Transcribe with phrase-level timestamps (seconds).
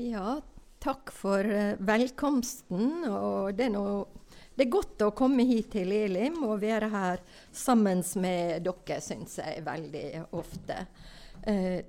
[0.00, 0.40] Ja,
[0.78, 3.02] takk for eh, velkomsten.
[3.04, 4.06] Og det er, noe,
[4.56, 7.20] det er godt å komme hit til Elim og være her
[7.52, 10.04] sammen med dere, syns jeg veldig
[10.40, 10.76] ofte.
[11.44, 11.82] Eh,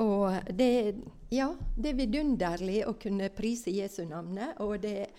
[0.00, 0.70] og det,
[1.36, 4.56] ja, det er vidunderlig å kunne prise Jesu navnet.
[4.64, 5.10] Og det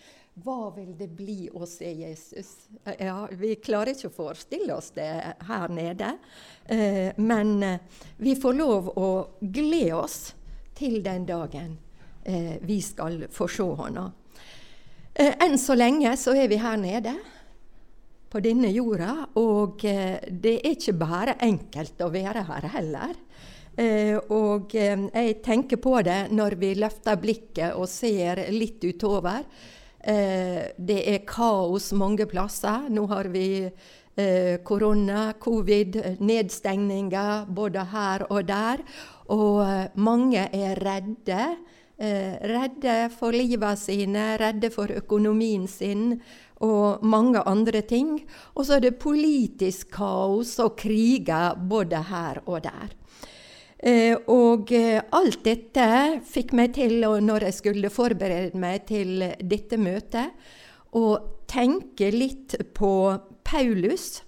[0.41, 2.55] hva vil det bli å se Jesus?
[2.87, 5.11] Eh, ja, vi klarer ikke å forestille oss det
[5.45, 6.15] her nede.
[6.65, 9.13] Eh, men eh, vi får lov å
[9.45, 10.19] glede oss
[10.81, 11.77] til den dagen
[12.23, 14.07] eh, vi skal få se henne.
[15.13, 17.15] Eh, enn så lenge så er vi her nede
[18.31, 23.17] på denne jorda, og eh, det er ikke bare enkelt å være her heller.
[23.79, 29.45] Eh, og eh, jeg tenker på det når vi løfter blikket og ser litt utover.
[29.99, 32.89] Eh, det er kaos mange plasser.
[32.91, 33.47] Nå har vi
[34.67, 38.81] korona, covid, nedstengninger både her og der.
[39.31, 39.63] Og
[40.03, 41.45] mange er redde
[42.01, 46.15] redde for livet sine, redde for økonomien sin
[46.65, 48.15] og mange andre ting.
[48.55, 52.95] Og så er det politisk kaos og kriger både her og der.
[53.81, 55.85] Eh, og eh, alt dette
[56.29, 60.35] fikk meg til, når jeg skulle forberede meg til dette møtet,
[60.93, 61.05] å
[61.49, 62.93] tenke litt på
[63.47, 64.21] Paulus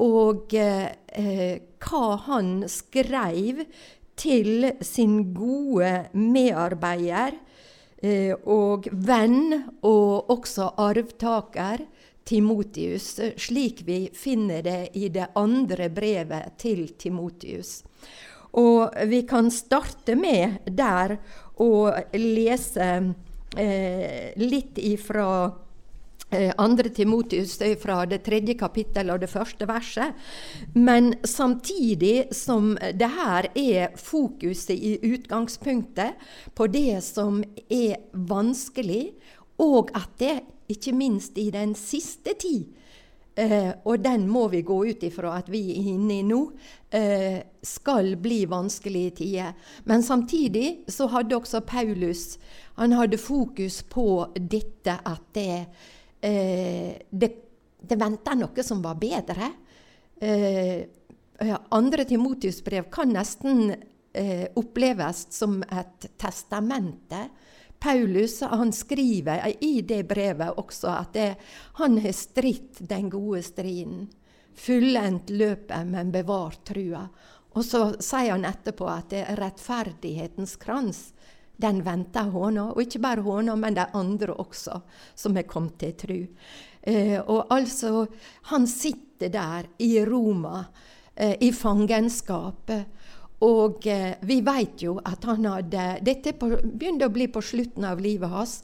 [0.00, 3.64] og eh, hva han skrev
[4.20, 7.36] til sin gode medarbeider
[8.02, 11.86] eh, og venn, og også arvtaker,
[12.30, 17.80] Timotius, slik vi finner det i det andre brevet til Timotius.
[18.60, 21.16] Og vi kan starte med der
[21.58, 21.72] å
[22.14, 22.90] lese
[23.56, 25.26] eh, litt ifra
[26.58, 30.14] andre Timotius er fra det tredje kapittel og det første verset.
[30.74, 36.20] Men samtidig som det her er fokuset i utgangspunktet
[36.54, 39.14] på det som er vanskelig,
[39.60, 40.36] og at det
[40.70, 42.68] ikke minst i den siste tid
[43.40, 46.40] eh, og den må vi gå ut ifra at vi er inne i nå,
[46.96, 49.54] eh, skal bli vanskelige tider.
[49.84, 52.38] Men samtidig så hadde også Paulus
[52.80, 55.66] han hadde fokus på dette at det
[56.20, 57.30] eh, det,
[57.80, 59.52] det venta noe som var bedre.
[60.20, 60.82] Eh,
[61.68, 63.70] andre Timotius brev kan nesten
[64.12, 67.28] eh, oppleves som et testamente.
[67.80, 71.28] Paulus han skriver i det brevet også at det,
[71.80, 74.08] han har stridt den gode striden.
[74.54, 77.06] Fullendt løpet, men bevart trua.
[77.56, 81.06] Og så sier han etterpå at det er rettferdighetens krans
[81.60, 82.70] den venter håna.
[82.72, 84.80] Og ikke bare håna, men de andre også,
[85.14, 86.18] som er kommet til tru.
[86.82, 88.06] Eh, og altså,
[88.52, 90.64] han sitter der i Roma,
[91.14, 92.84] eh, i fangenskapet.
[93.44, 97.86] Og eh, vi vet jo at han hadde Dette på, begynte å bli på slutten
[97.88, 98.60] av livet hans,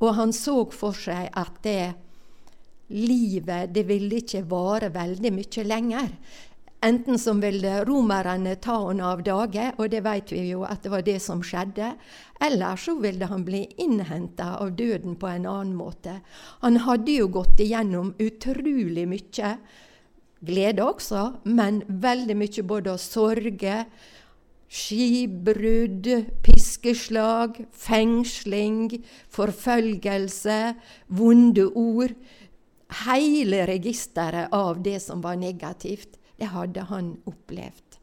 [0.00, 1.92] og han så for seg at det
[2.90, 6.08] livet det ville ikke vare veldig mye lenger.
[6.82, 10.92] Enten som ville romerne ta han av dage, og det vet vi jo at det
[10.94, 11.90] var det som skjedde,
[12.40, 16.22] eller så ville han bli innhenta av døden på en annen måte.
[16.64, 19.52] Han hadde jo gått igjennom utrolig mye
[20.40, 23.82] glede også, men veldig mye både sorge,
[24.70, 26.08] skibrudd,
[26.46, 29.02] piskeslag, fengsling,
[29.34, 30.60] forfølgelse,
[31.08, 32.14] vonde ord.
[33.04, 36.16] Hele registeret av det som var negativt.
[36.40, 38.00] Det hadde han opplevd.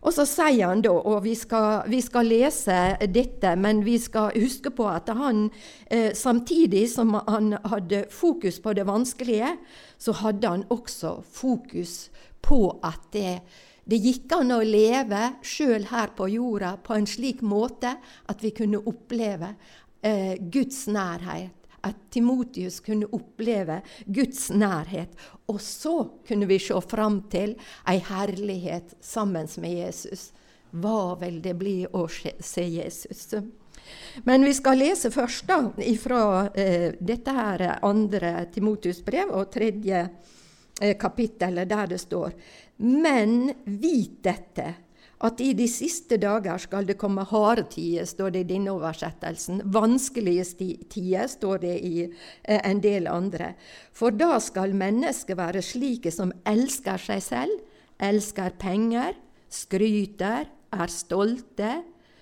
[0.00, 2.76] Og så sier han da, og vi skal, vi skal, lese
[3.12, 5.48] dette, men vi skal huske på at han
[5.92, 9.52] eh, samtidig som han hadde fokus på det vanskelige,
[10.00, 12.08] så hadde han også fokus
[12.40, 13.34] på at det,
[13.84, 18.54] det gikk an å leve sjøl her på jorda på en slik måte at vi
[18.56, 19.52] kunne oppleve
[20.00, 25.14] eh, Guds nærhet at Timotius kunne oppleve Guds nærhet.
[25.48, 25.96] Og så
[26.28, 27.56] kunne vi se fram til
[27.88, 30.30] ei herlighet sammen med Jesus.
[30.70, 33.34] Hva vil det bli å se Jesus?
[34.24, 35.58] Men vi skal lese først da,
[35.98, 36.22] fra
[36.54, 40.04] eh, dette her andre Timotius brev og tredje
[40.80, 42.36] eh, kapittel, der det står
[42.76, 44.74] Men vit dette
[45.20, 49.60] at i de siste dager skal det komme harde tider, står det i denne oversettelsen.
[49.68, 50.46] Vanskelige
[50.88, 53.52] tider, står det i eh, en del andre.
[53.92, 57.60] For da skal mennesker være slike som elsker seg selv,
[58.00, 59.18] elsker penger,
[59.52, 61.74] skryter, er stolte,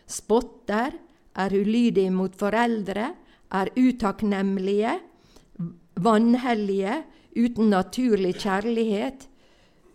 [0.08, 0.98] spotter,
[1.38, 3.12] er ulydige mot foreldre,
[3.54, 4.98] er utakknemlige,
[6.02, 7.02] vanhellige,
[7.38, 9.28] uten naturlig kjærlighet,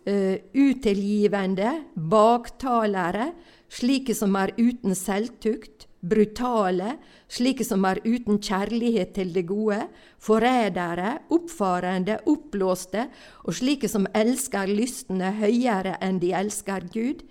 [0.08, 3.32] uh, utilgivende, baktalere,
[3.68, 6.98] slike som er uten selvtukt, brutale,
[7.32, 9.80] slike som er uten kjærlighet til det gode,
[10.22, 13.08] forrædere, oppfarende, oppblåste,
[13.44, 17.24] og slike som elsker lystne høyere enn de elsker Gud.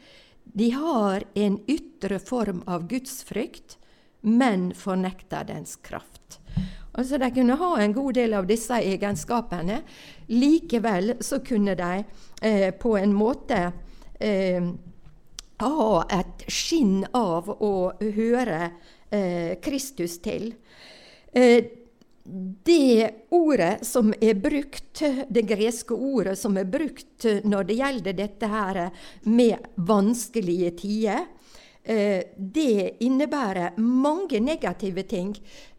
[0.44, 3.78] De har en ytre form av gudsfrykt,
[4.24, 6.40] men fornekter dens kraft.
[6.94, 9.82] Altså De kunne ha en god del av disse egenskapene.
[10.30, 12.04] Likevel så kunne de
[12.42, 13.62] eh, på en måte
[14.20, 14.68] eh,
[15.64, 18.60] ha et skinn av å høre
[19.10, 20.52] eh, Kristus til.
[21.34, 21.66] Eh,
[22.24, 28.48] det ordet som er brukt, det greske ordet som er brukt når det gjelder dette
[28.48, 28.80] her
[29.28, 31.26] med vanskelige tider,
[31.84, 35.34] det innebærer mange negative ting.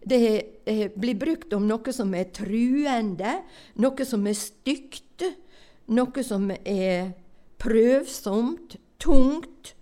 [0.05, 0.25] Det
[0.67, 3.39] eh, blir brukt om noe som er truende,
[3.81, 5.25] noe som er stygt,
[5.89, 7.15] noe som er
[7.61, 9.73] prøvsomt, tungt,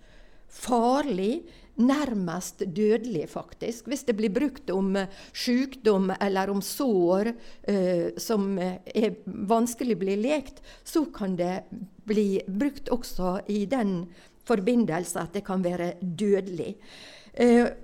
[0.47, 1.43] farlig,
[1.75, 3.87] nærmest dødelig, faktisk.
[3.89, 7.31] Hvis det blir brukt om uh, sykdom eller om sår
[7.67, 11.63] eh, som er vanskelig blir lekt, så kan det
[12.05, 14.03] bli brukt også i den
[14.47, 16.75] forbindelse at det kan være dødelig.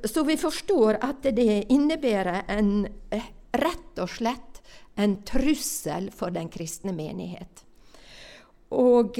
[0.05, 2.85] så vi forstår at det innebærer en,
[3.57, 4.61] rett og slett
[4.95, 7.63] en trussel for den kristne menighet.
[8.69, 9.17] Og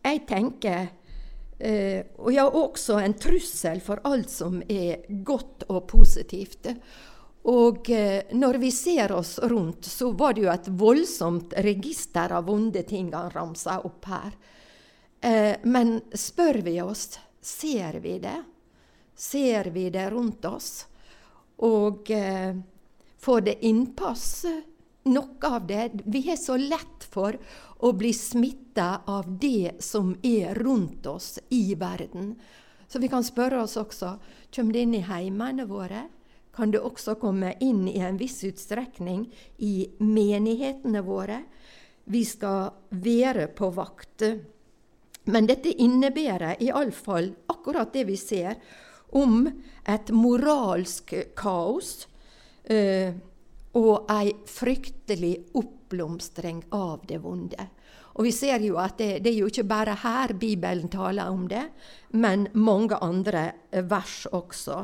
[0.00, 0.88] jeg tenker
[1.58, 6.70] eh, Og ja, også en trussel for alt som er godt og positivt.
[7.50, 12.48] Og eh, når vi ser oss rundt, så var det jo et voldsomt register av
[12.48, 14.34] vonde ting han ramsa opp her.
[15.20, 18.42] Eh, men spør vi oss, ser vi det?
[19.14, 20.86] Ser vi det rundt oss?
[21.56, 22.56] Og eh,
[23.18, 24.44] får det innpass?
[25.02, 25.90] Noe av det.
[26.04, 27.36] Vi har så lett for
[27.84, 32.34] å bli smitta av det som er rundt oss i verden.
[32.88, 34.16] Så vi kan spørre oss også
[34.54, 36.06] kommer det inn i heimene våre.
[36.52, 39.28] Kan det også komme inn i en viss utstrekning
[39.58, 41.42] i menighetene våre?
[42.04, 44.24] Vi skal være på vakt.
[45.24, 48.56] Men dette innebærer iallfall akkurat det vi ser
[49.16, 49.44] om
[49.84, 52.06] et moralsk kaos
[52.64, 53.12] eh,
[53.76, 57.68] og ei fryktelig oppblomstring av det vonde.
[58.18, 61.46] Og vi ser jo at det, det, er jo ikke bare her Bibelen taler om
[61.50, 61.66] det,
[62.12, 64.80] men mange andre eh, vers også.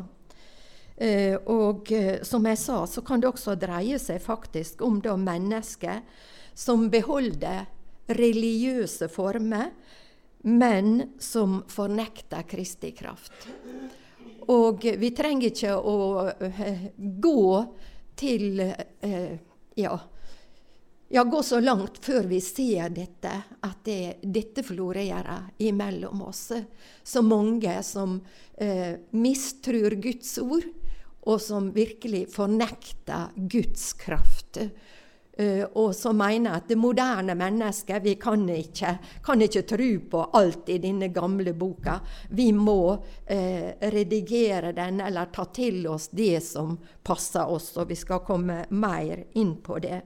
[0.96, 5.16] Eh, og eh, som jeg sa, så kan det også dreie seg faktisk om da
[5.20, 6.00] mennesker
[6.56, 7.66] som beholder
[8.06, 9.74] religiøse former,
[10.46, 13.48] men som fornekter Kristi kraft.
[14.54, 15.96] Og vi trenger ikke å
[17.26, 17.46] gå
[18.14, 18.62] til
[19.74, 19.96] ja,
[21.08, 26.50] ja, gå så langt før vi ser dette, at det, dette florerer imellom oss.
[27.02, 28.18] Så mange som
[28.54, 30.66] eh, mistrur Guds ord,
[31.26, 34.58] og som virkelig fornekter Guds kraft.
[35.36, 38.94] Uh, og som mener at det moderne mennesket vi kan ikke,
[39.24, 41.98] kan ikke tro på alt i denne gamle boka.
[42.30, 48.00] Vi må uh, redigere den eller ta til oss det som passer oss, og vi
[48.00, 50.02] skal komme mer inn på det.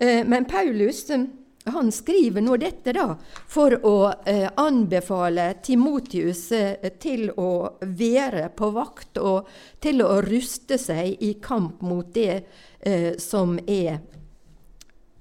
[0.00, 1.24] Eh, men Paulus eh,
[1.64, 3.18] han skriver nå dette da,
[3.48, 9.50] for å eh, anbefale Timotius eh, til å være på vakt og
[9.84, 12.38] til å ruste seg i kamp mot det
[12.80, 14.00] eh, som er,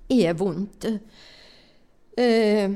[0.09, 0.87] er vondt.
[2.17, 2.71] Eh,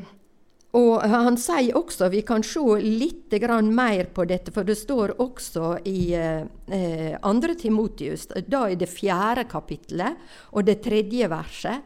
[0.73, 3.33] og Han sier også, vi kan se litt
[3.69, 7.53] mer på dette, for det står også i eh, 2.
[7.59, 10.17] Timotius, da i det fjerde kapittelet
[10.51, 11.83] og det tredje verset.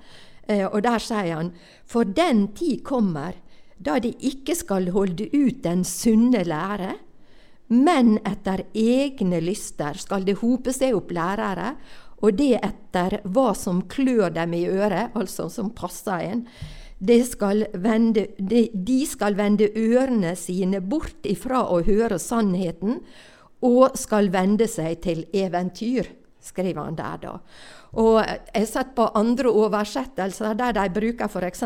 [0.48, 1.52] Eh, og der sier han
[1.86, 3.36] For den tid kommer
[3.78, 6.96] da de ikke skal holde ut den sunne lære,
[7.68, 11.76] men etter egne lyster skal det hope seg opp lærere,
[12.18, 16.46] og det etter hva som klør dem i øret, altså som passer en
[17.28, 23.04] skal vende, de, de skal vende ørene sine bort ifra å høre sannheten,
[23.62, 26.10] og skal vende seg til eventyr,
[26.42, 27.38] skriver han der da.
[27.98, 31.64] Og jeg har sett på andre oversettelser der de bruker f.eks.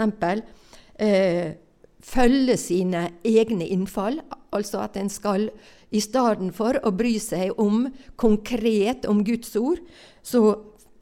[1.02, 1.56] Eh,
[2.02, 4.20] følge sine egne innfall,
[4.52, 5.50] altså at en skal
[5.92, 9.82] i stedet for å bry seg om konkret om Guds ord,
[10.24, 10.56] så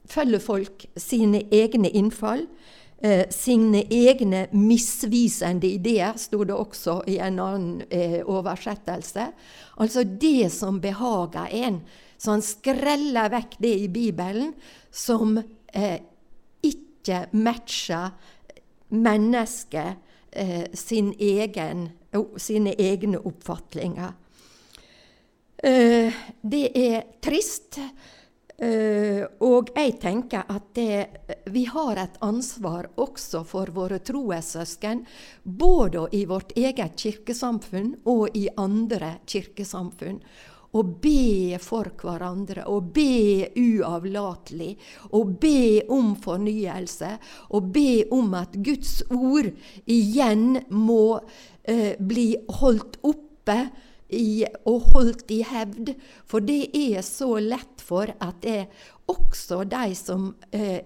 [0.10, 2.48] følger folk sine egne innfall
[3.02, 9.30] eh, sine egne misvisende ideer, sto det også i en annen eh, oversettelse.
[9.80, 11.82] Altså det som behager en.
[12.18, 14.54] Så han skreller vekk det i Bibelen
[14.92, 16.00] som eh,
[16.66, 18.12] ikke matcher
[18.90, 19.96] mennesket
[20.32, 21.90] eh, sin egen,
[22.38, 24.18] sine egne oppfatninger.
[25.64, 27.80] Eh, det er trist.
[28.60, 35.06] Uh, og jeg tenker at det, vi har et ansvar også for våre troessøsken,
[35.44, 40.20] både i vårt eget kirkesamfunn og i andre kirkesamfunn.
[40.76, 44.74] Å be for hverandre, og be uavlatelig,
[45.16, 47.16] og be om fornyelse,
[47.56, 49.54] og be om at Guds ord
[49.88, 53.62] igjen må uh, bli holdt oppe
[54.10, 55.94] i, og holdt i hevd.
[56.30, 58.66] For det er så lett for at det
[59.10, 60.82] også de som eh,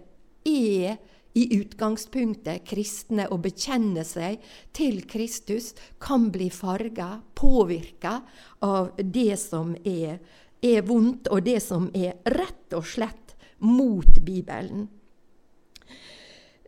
[0.47, 0.97] er
[1.33, 4.41] i utgangspunktet kristne og bekjenner seg
[4.75, 8.19] til Kristus, kan bli farga, påvirka
[8.61, 10.19] av det som er,
[10.61, 14.87] er vondt, og det som er rett og slett mot Bibelen.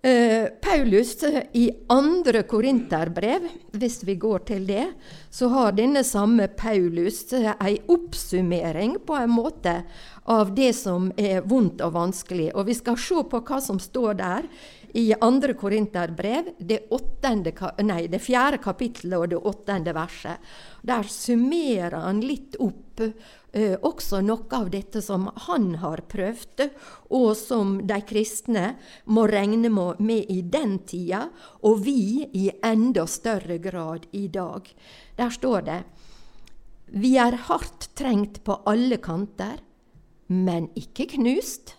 [0.05, 4.83] Eh, Paulus eh, i andre korinterbrev, hvis vi går til det,
[5.33, 9.73] så har denne samme Paulus eh, ei oppsummering på en måte
[10.25, 12.49] av det som er vondt og vanskelig.
[12.57, 14.47] Og vi skal se på hva som står der
[14.95, 15.53] i 2.
[15.59, 20.53] korinterbrev, det, det fjerde kapittelet og det åttende verset.
[20.81, 26.63] Der summerer han litt opp eh, også noe av dette som han har prøvd,
[27.11, 28.77] og som de kristne
[29.11, 31.25] må regne med i den tida,
[31.67, 34.71] og vi i enda større grad i dag.
[35.19, 35.79] Der står det
[36.95, 39.59] Vi er hardt trengt på alle kanter,
[40.27, 41.75] men ikke knust.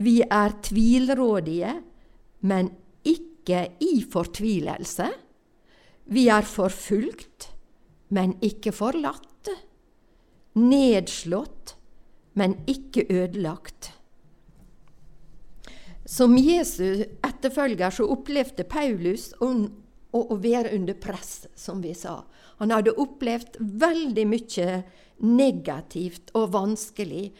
[0.00, 1.74] Vi er tvilrådige,
[2.40, 2.70] men
[3.04, 5.08] ikke i fortvilelse.
[6.10, 7.50] Vi er forfulgt,
[8.10, 9.26] men ikke forlatt
[10.58, 11.76] nedslått,
[12.34, 13.92] men ikke ødelagt.
[16.10, 19.52] Som Jesu etterfølger så opplevde Paulus å,
[20.42, 22.20] være under press, som vi sa.
[22.58, 24.70] Han hadde opplevd veldig mye
[25.26, 27.30] negativt og vanskelig.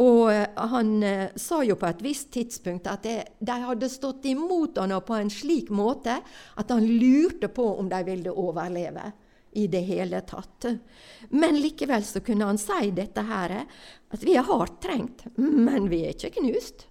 [0.00, 4.28] Og eh, han eh, sa jo på et visst tidspunkt at det, de hadde stått
[4.30, 9.10] imot ham på en slik måte at han lurte på om de ville overleve
[9.58, 10.68] i det hele tatt.
[11.34, 13.56] Men likevel så kunne han si dette her,
[14.14, 16.86] at vi er hardt trengt, men vi er ikke knust.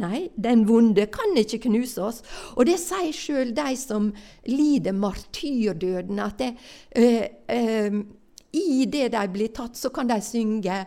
[0.00, 2.22] Nei, den vonde kan ikke knuse oss.
[2.56, 4.08] Og det sier sjøl de som
[4.48, 6.54] lider martyrdøden, at det,
[6.96, 7.98] øh, øh,
[8.52, 10.82] i det de blir tatt, så kan de synge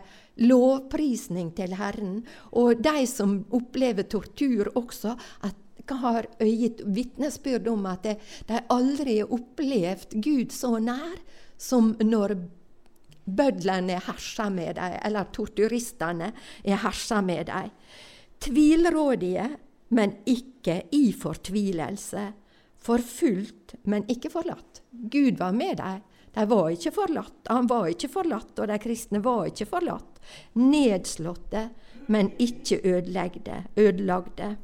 [0.46, 2.20] lovprisning til Herren.
[2.54, 8.08] Og de som opplever tortur også, at har gitt vitnesbyrd om at
[8.48, 11.18] de aldri har opplevd Gud så nær
[11.56, 12.34] som når
[13.26, 16.32] bødlene herser med dem, eller torturistene
[16.64, 17.70] er hersa med dem.
[18.42, 19.46] Tvilrådige,
[19.88, 22.26] men ikke i fortvilelse.
[22.86, 24.82] Forfulgt, men ikke forlatt.
[24.90, 26.02] Gud var med dem.
[26.36, 27.48] De var ikke forlatt.
[27.48, 30.18] Han var ikke forlatt, og de kristne var ikke forlatt.
[30.60, 31.68] Nedslåtte,
[32.12, 33.62] men ikke ødelagde.
[33.76, 34.56] ødelagde.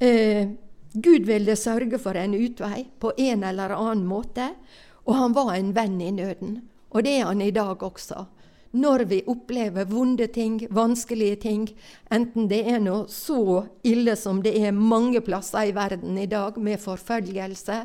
[0.00, 0.48] Eh,
[0.92, 4.50] Gud ville sørge for en utvei på en eller annen måte,
[5.06, 6.60] og han var en venn i nøden.
[6.90, 8.26] Og det er han i dag også.
[8.76, 11.62] Når vi opplever vonde ting, vanskelige ting,
[12.12, 16.58] enten det er noe så ille som det er mange plasser i verden i dag,
[16.60, 17.78] med forfølgelse,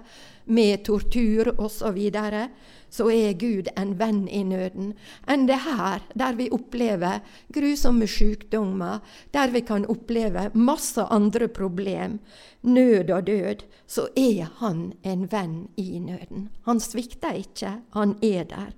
[0.46, 2.50] med tortur osv., så, videre,
[2.90, 4.92] så er Gud en venn i nøden.
[5.24, 7.24] Enn det her, der vi opplever
[7.56, 9.00] grusomme sykdommer,
[9.32, 12.20] der vi kan oppleve masse andre problem,
[12.62, 16.50] nød og død, så er han en venn i nøden.
[16.68, 18.74] Han svikter ikke, han er der.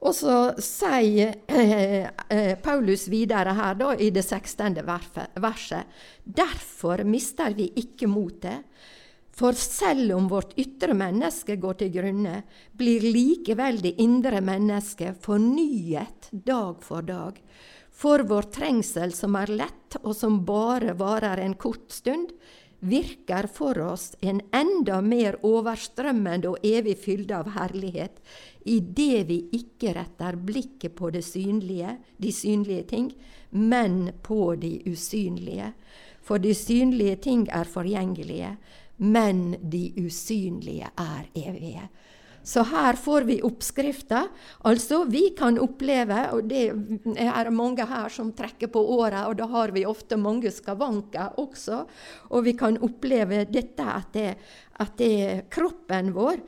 [0.00, 4.80] Og så sier eh, eh, Paulus videre her da, i det 16.
[4.86, 8.64] verset Derfor mister vi ikke motet.
[9.40, 12.40] For selv om vårt ytre menneske går til grunne,
[12.76, 17.38] blir likevel det indre mennesket fornyet dag for dag.
[18.00, 22.32] For vår trengsel, som er lett og som bare varer en kort stund,
[22.80, 28.20] virker for oss en enda mer overstrømmende og evig fylde av herlighet,
[28.64, 33.10] i det vi ikke retter blikket på det synlige, de synlige ting,
[33.50, 35.72] men på de usynlige.
[36.22, 38.56] For de synlige ting er forgjengelige,
[38.98, 41.88] men de usynlige er evige.
[42.42, 44.22] Så her får vi oppskrifta.
[44.64, 46.62] Altså, vi kan oppleve, og det
[47.20, 51.82] er mange her som trekker på åra, og da har vi ofte mange skavanker også,
[52.30, 54.30] og vi kan oppleve dette at, det,
[54.80, 55.14] at det,
[55.52, 56.40] kroppen vår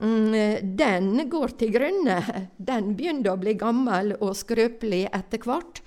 [0.00, 2.20] den går til grunne.
[2.56, 5.82] Den begynner å bli gammel og skrøpelig etter hvert.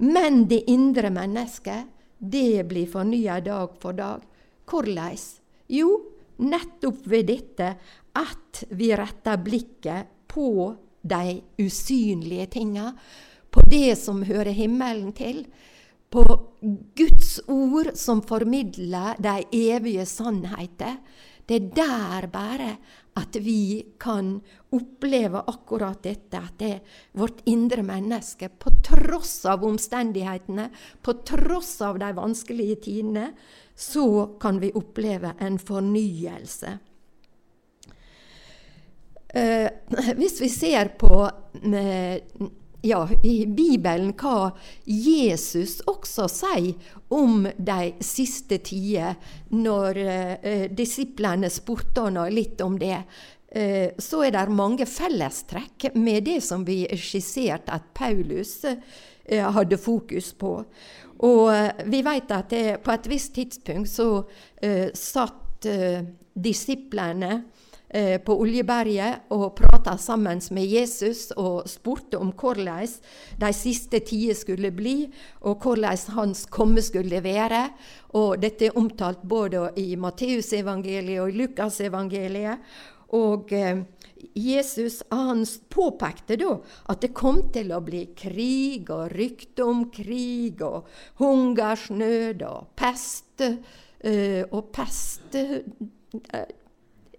[0.00, 4.22] Men det indre mennesket, det blir fornya dag for dag.
[4.68, 5.18] Hvordan?
[5.68, 5.90] Jo,
[6.42, 7.74] nettopp ved dette
[8.16, 12.92] at vi retter blikket på de usynlige tinga,
[13.52, 15.44] på det som hører himmelen til,
[16.12, 16.22] på
[16.96, 20.98] Guds ord som formidler de evige sannheter.
[21.48, 22.68] Det er der bare
[23.14, 24.38] at vi kan
[24.72, 30.70] oppleve akkurat dette, at det er vårt indre menneske, på tross av omstendighetene,
[31.02, 33.26] på tross av de vanskelige tidene,
[33.76, 36.78] så kan vi oppleve en fornyelse.
[39.34, 39.68] Eh,
[40.16, 42.20] hvis vi ser på eh,
[42.82, 44.52] ja, i Bibelen hva
[44.84, 49.14] Jesus også sier om de siste tider,
[49.54, 52.98] når eh, disiplene spurte han litt om det,
[53.54, 59.78] eh, så er det mange fellestrekk med det som vi skisserte at Paulus eh, hadde
[59.78, 60.56] fokus på.
[61.22, 64.08] Og eh, vi vet at det, på et visst tidspunkt så
[64.98, 65.66] satt
[66.34, 67.36] disiplene
[67.94, 72.86] Eh, på Oljeberget og prata sammen med Jesus og spurte om hvordan
[73.36, 75.10] de siste tider skulle bli,
[75.44, 77.66] og hvordan hans komme skulle være.
[78.16, 82.64] Og dette er omtalt både i Matteusevangeliet og i Lukasevangeliet.
[83.12, 83.84] Og eh,
[84.40, 86.56] Jesus han påpekte da
[86.88, 90.88] at det kom til å bli krig og rykte om krig og
[91.20, 93.44] hungersnød og pest.
[94.00, 95.36] Eh, og pest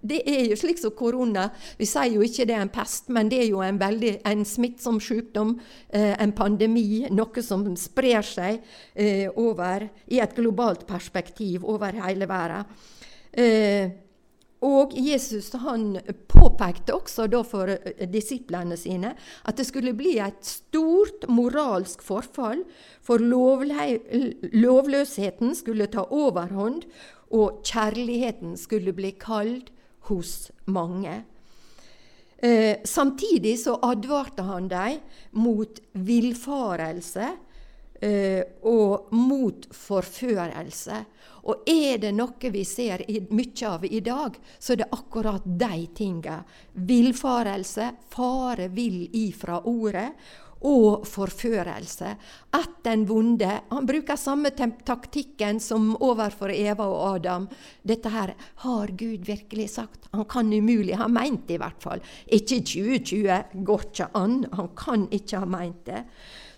[0.03, 1.45] det er jo slik som korona.
[1.79, 4.43] Vi sier jo ikke det er en pest, men det er jo en, veldig, en
[4.47, 8.59] smittsom sykdom, eh, en pandemi, noe som sprer seg
[8.93, 12.63] eh, over, i et globalt perspektiv over hele verden.
[13.31, 13.87] Eh,
[14.63, 15.99] og Jesus han
[16.31, 17.67] påpekte også for
[18.07, 19.11] disiplene sine
[19.43, 22.63] at det skulle bli et stort moralsk forfall,
[23.03, 26.87] for lovløsheten skulle ta overhånd,
[27.33, 29.71] og kjærligheten skulle bli kald
[30.09, 31.21] hos mange.
[32.37, 34.99] Eh, samtidig så advarte han dem
[35.31, 37.27] mot villfarelse
[38.01, 40.97] eh, og mot forførelse.
[41.43, 45.43] Og er det noe vi ser i, mye av i dag, så er det akkurat
[45.45, 46.37] de tinga.
[46.73, 50.09] Villfarelse, fare vill ifra ordet,
[50.63, 52.13] og forførelse.
[52.53, 57.47] At den vonde Han bruker samme taktikken som overfor Eva og Adam.
[57.83, 60.07] Dette her har Gud virkelig sagt.
[60.13, 62.01] Han kan umulig ha meint det, i hvert fall.
[62.27, 64.45] Ikke 2020 går ikke an.
[64.53, 66.05] Han kan ikke ha meint det.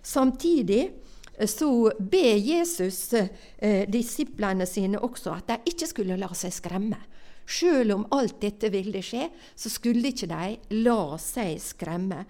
[0.06, 0.91] Samtidig
[1.38, 7.00] eh, så ber Jesus eh, disiplene sine også at de ikke skulle la seg skremme.
[7.46, 12.24] Sjøl om alt dette ville skje, så skulle ikke de la seg skremme.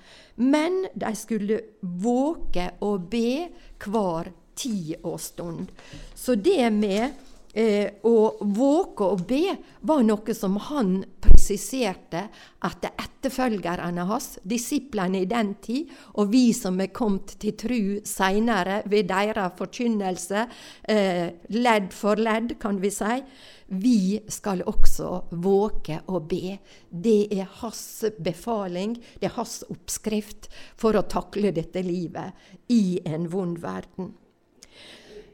[0.43, 3.47] Men de skulle våke og be
[3.85, 5.71] hver tid og stund.
[6.15, 7.15] Så det med
[7.55, 9.55] eh, å våke og be
[9.87, 12.25] var noe som han presiserte
[12.67, 18.81] at etterfølgerne hans, disiplene i den tid, og vi som er kommet til tru seinere
[18.91, 20.47] ved deres forkynnelse,
[20.83, 23.19] eh, ledd for ledd, kan vi si,
[23.67, 26.57] vi skal også våke og be.
[26.89, 33.25] Det er hans befaling, det er hans oppskrift for å takle dette livet i en
[33.31, 34.13] vond verden.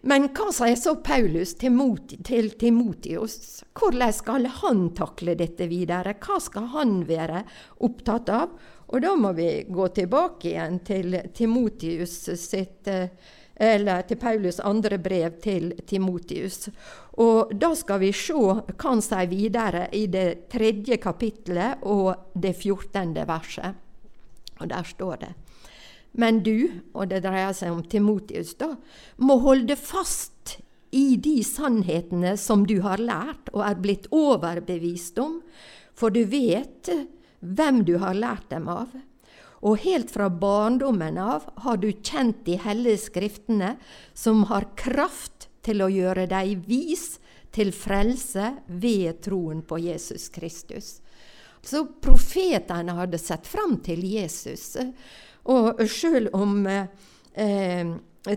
[0.01, 1.75] Men hva sier så Paulus til,
[2.25, 3.61] til Timotius?
[3.77, 6.15] Hvordan skal han takle dette videre?
[6.17, 7.43] Hva skal han være
[7.85, 8.55] opptatt av?
[8.91, 13.13] Og da må vi gå tilbake igjen til Timotius sitt eh,
[13.61, 16.65] eller til Paulus andre brev til Timotius.
[17.21, 22.55] Og da skal vi se hva han sier videre i det tredje kapittelet og det
[22.57, 23.77] fjortende verset.
[24.57, 25.31] Og der står det
[26.11, 28.73] Men du, og det dreier seg om Timotius, da,
[29.23, 30.57] må holde fast
[30.91, 35.39] i de sannhetene som du har lært og er blitt overbevist om,
[35.95, 36.91] for du vet
[37.39, 38.91] hvem du har lært dem av
[39.61, 43.75] og helt fra barndommen av har du kjent de hellige skriftene,
[44.13, 47.19] som har kraft til å gjøre deg vis
[47.53, 50.95] til frelse ved troen på Jesus Kristus.
[51.61, 54.73] Så profetene hadde sett fram til Jesus.
[55.49, 57.93] Og sjøl om eh,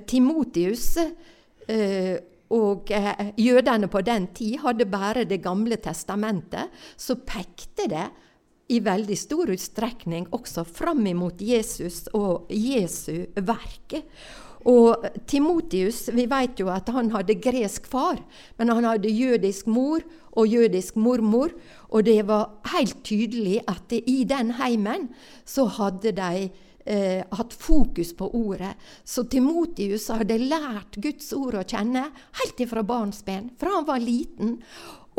[0.08, 0.86] Timotius
[1.68, 2.14] eh,
[2.54, 8.06] og eh, jødene på den tid hadde bare Det gamle testamentet, så pekte det
[8.72, 13.98] i veldig stor utstrekning også fram imot Jesus og Jesu verk.
[14.64, 18.22] Og Timotius, vi vet jo at han hadde gresk far,
[18.56, 20.00] men han hadde jødisk mor
[20.32, 21.52] og jødisk mormor.
[21.92, 25.10] Og det var helt tydelig at i den heimen
[25.44, 26.48] så hadde de
[26.84, 28.74] eh, hatt fokus på ordet.
[29.04, 32.06] Så Timotius hadde lært Guds ord å kjenne
[32.40, 34.58] helt ifra barnsben, fra han var liten.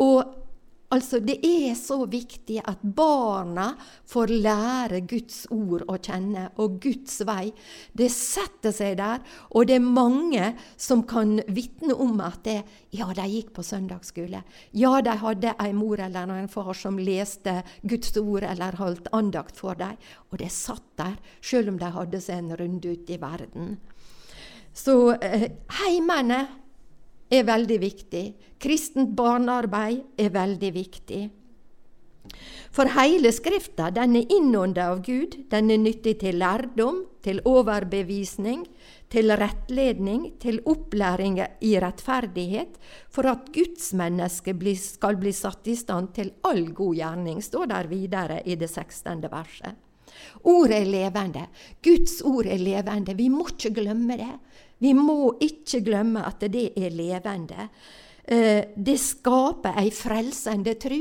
[0.02, 0.45] Og
[0.94, 3.72] Altså, det er så viktig at barna
[4.06, 7.50] får lære Guds ord å kjenne, og Guds vei.
[7.90, 12.60] Det setter seg der, og det er mange som kan vitne om at det,
[12.94, 14.44] ja, de gikk på søndagsskole.
[14.78, 19.58] Ja, de hadde en mor eller en far som leste Guds ord eller holdt andakt
[19.58, 19.98] for dem.
[20.30, 23.74] Og det satt der, selv om de hadde seg en runde ute i verden.
[24.76, 25.48] Så eh,
[25.80, 26.44] heimene
[27.30, 28.26] er veldig viktig.
[28.62, 31.24] Kristent barnearbeid er veldig viktig.
[32.74, 35.36] For hele Skrifta den er innånda av Gud.
[35.50, 38.66] Den er nyttig til lærdom, til overbevisning,
[39.10, 42.76] til rettledning, til opplæring i rettferdighet,
[43.08, 48.42] for at gudsmennesket skal bli satt i stand til all god gjerning, står der videre
[48.44, 49.24] i det 16.
[49.30, 49.82] verset.
[50.46, 51.46] Ordet er levende.
[51.82, 53.16] Guds ord er levende.
[53.16, 54.34] Vi må ikke glemme det.
[54.78, 57.68] Vi må ikke glemme at det er levende.
[58.24, 61.00] Eh, det skaper ei frelsende tru.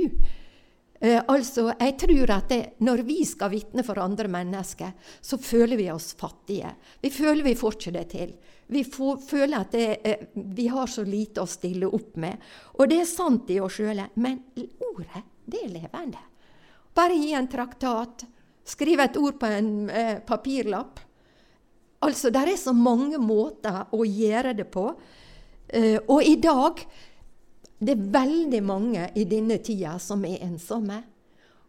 [0.99, 5.77] Eh, altså, jeg tror at det, når vi skal vitne for andre mennesker, så føler
[5.77, 6.71] vi oss fattige.
[7.01, 8.35] Vi føler vi får ikke det til.
[8.67, 12.39] Vi får, føler at det, eh, vi har så lite å stille opp med.
[12.79, 14.39] Og det er sant i oss sjøle, men
[14.87, 16.23] ordet, det er levende.
[16.95, 18.23] Bare gi en traktat,
[18.65, 21.03] skriv et ord på en eh, papirlapp,
[22.05, 24.91] Altså, det er så mange måter å gjøre det på.
[25.73, 26.83] Uh, og i dag
[27.81, 31.01] det er veldig mange i denne tida som er ensomme.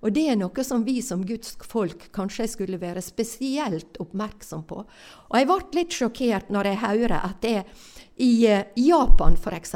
[0.05, 4.83] Og det er noe som vi som Guds folk kanskje skulle være spesielt oppmerksom på.
[4.85, 7.59] Og jeg ble litt sjokkert når jeg hører at det
[8.23, 9.75] i uh, Japan f.eks.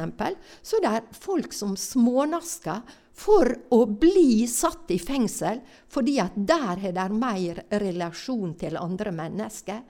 [0.62, 2.84] så det er folk som smånasker
[3.20, 5.60] for å bli satt i fengsel
[5.92, 9.82] fordi at der har de mer relasjon til andre mennesker.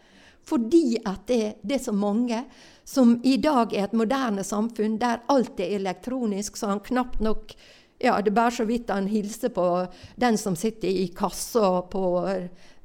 [0.46, 2.44] Fordi at det, det, er så mange
[2.84, 7.54] som i dag er et moderne samfunn der alt er elektronisk, så han knapt nok
[8.00, 9.64] ja, Det er bare så vidt han hilser på
[10.16, 12.02] den som sitter i kassa på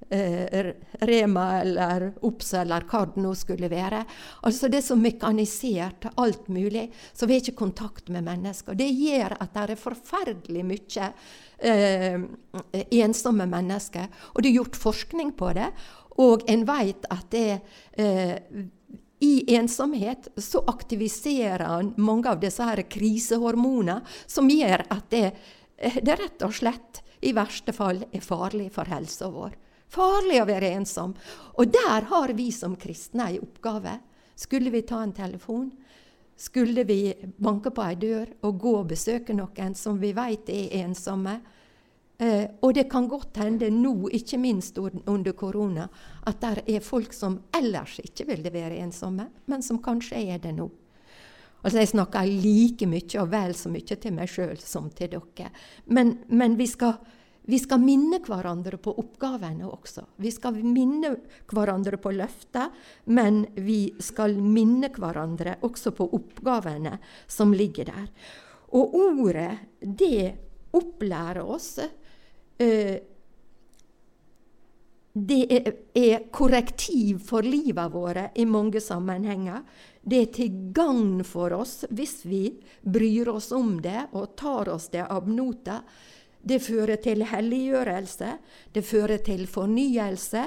[0.10, 4.04] eh, Rema eller Ops eller hva det nå skulle være.
[4.44, 8.76] Altså Det er så mekanisert, alt mulig, så vi har ikke kontakt med mennesker.
[8.76, 11.10] Det gjør at det er forferdelig mye
[11.60, 12.20] eh,
[13.00, 14.12] ensomme mennesker.
[14.34, 15.72] Og det er gjort forskning på det.
[16.22, 17.60] Og en vet at det,
[17.94, 18.38] eh,
[19.20, 25.32] i ensomhet så aktiviserer han mange av disse her krisehormonene som gjør at det,
[25.78, 29.56] eh, det rett og slett i verste fall er farlig for helsa vår.
[29.90, 31.14] Farlig å være ensom.
[31.58, 34.00] Og der har vi som kristne ei oppgave.
[34.36, 35.72] Skulle vi ta en telefon?
[36.36, 40.82] Skulle vi banke på ei dør og gå og besøke noen som vi vet er
[40.84, 41.40] ensomme?
[42.18, 45.88] Eh, og det kan godt hende nå, ikke minst under korona,
[46.24, 50.54] at det er folk som ellers ikke ville være ensomme, men som kanskje er det
[50.56, 50.70] nå.
[51.66, 55.50] Altså Jeg snakker like mye og vel så mye til meg sjøl som til dere.
[55.90, 56.94] Men, men vi, skal,
[57.50, 60.06] vi, skal, minne hverandre på oppgavene også.
[60.22, 61.16] Vi skal minne
[61.50, 62.70] hverandre på løfter,
[63.10, 68.08] men vi skal minne hverandre også på oppgavene som ligger der.
[68.78, 70.36] Og ordet, det
[70.76, 71.80] opplærer oss
[75.16, 79.62] det er, er, korrektiv for livet våre i mange sammenhenger.
[80.02, 82.50] Det er til gagn for oss hvis vi
[82.84, 85.82] bryr oss om det og tar oss det av nota.
[86.46, 88.34] Det fører til helliggjørelse,
[88.76, 90.44] det fører til fornyelse,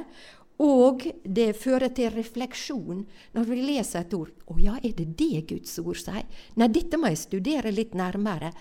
[0.62, 4.30] og det fører til refleksjon når vi leser et ord.
[4.46, 6.26] 'Å ja, er det det Guds ord sier?'
[6.58, 8.52] Nei, dette må jeg studere litt nærmere.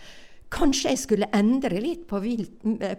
[0.50, 2.22] Kanskje jeg skulle endre litt på,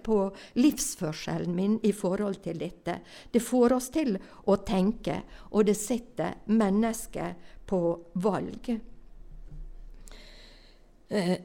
[0.05, 0.17] på,
[0.61, 2.99] livsførselen min i forhold til dette.
[3.33, 5.23] Det får oss til å tenke,
[5.57, 7.81] og det setter mennesket på
[8.21, 8.69] valg.
[11.09, 11.37] Eh,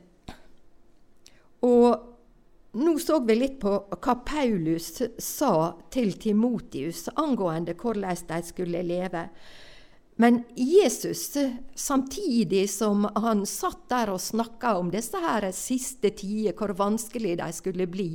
[1.64, 1.90] og
[2.74, 4.90] nå så vi litt på hva Paulus
[5.22, 5.54] sa
[5.94, 9.28] til Timotius angående hvordan de skulle leve.
[10.22, 11.38] Men Jesus,
[11.76, 17.50] samtidig som han satt der og snakka om disse her siste tider, hvor vanskelig de
[17.56, 18.12] skulle bli,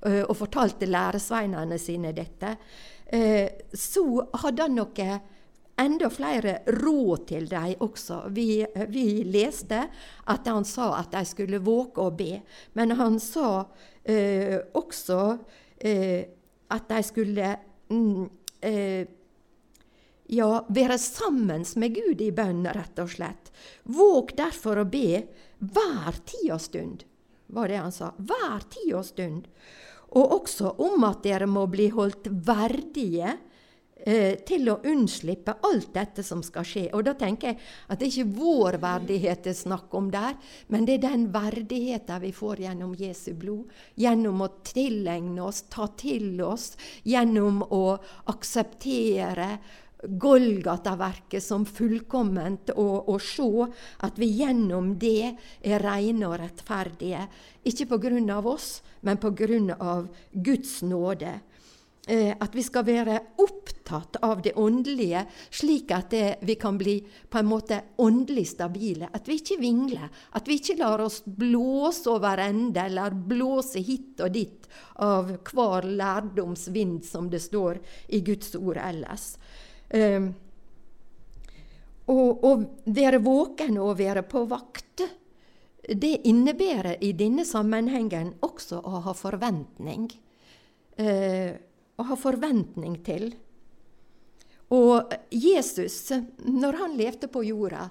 [0.00, 2.54] og fortalte læresveinene sine dette,
[3.72, 4.04] så
[4.42, 5.08] hadde han noe
[5.80, 8.22] enda flere råd til dem også.
[8.34, 9.84] Vi, vi, leste
[10.32, 12.40] at han sa at de skulle våke og be,
[12.76, 13.64] men han sa
[14.04, 15.22] eh, også
[15.78, 16.20] eh,
[16.70, 17.54] at de skulle
[17.90, 18.28] mm,
[18.62, 19.08] eh,
[20.30, 23.50] ja, være sammen med Gud i bønn, rett og slett.
[23.90, 25.24] Våg derfor å be
[25.58, 27.04] hver tid og stund,
[27.50, 28.12] var det han sa.
[28.16, 29.48] Hver tid og stund.
[30.14, 33.32] Og også om at dere må bli holdt verdige
[34.06, 36.86] eh, til å unnslippe alt dette som skal skje.
[36.94, 40.38] Og da tenker jeg at det er ikke vår verdighet det er snakk om der,
[40.70, 43.70] men det er den verdigheten vi får gjennom Jesu blod.
[43.98, 47.84] Gjennom å tilegne oss, ta til oss, gjennom å
[48.30, 49.56] akseptere
[50.04, 53.66] Golgata-verket som fullkomment, og, og se
[54.06, 57.26] at vi gjennom det er rene og rettferdige.
[57.68, 57.88] Ikke
[58.32, 59.18] av oss, men
[59.78, 61.40] av Guds nåde.
[62.06, 65.20] Eh, at vi skal være opptatt av det åndelige,
[65.52, 69.10] slik at det, vi kan bli på en måte åndelig stabile.
[69.12, 70.08] At vi ikke vingler.
[70.32, 74.70] At vi ikke lar oss blåse over ende eller blåse hit og dit
[75.04, 79.34] av hver lærdomsvind, som det står i Guds ord ellers.
[79.90, 80.30] Um,
[82.10, 82.52] å
[82.90, 85.04] være våken og være på vakt,
[85.90, 90.08] det innebærer i denne sammenhengen også å ha forventning.
[90.98, 91.54] Uh,
[92.00, 93.30] å ha forventning til.
[94.74, 96.12] Og Jesus,
[96.46, 97.88] når han levde på jorda,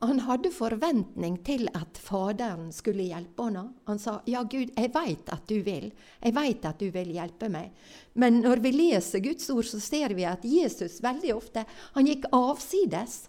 [0.00, 3.72] han hadde forventning til at Faderen skulle hjelpe ham.
[3.88, 5.90] Han sa, 'Ja, Gud, jeg veit at du vil.
[6.22, 7.72] Jeg veit at du vil hjelpe meg.'
[8.14, 12.24] Men når vi leser Guds ord, så ser vi at Jesus veldig ofte han gikk
[12.32, 13.28] avsides